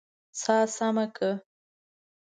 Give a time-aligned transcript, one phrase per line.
[0.41, 1.29] سا سمه که!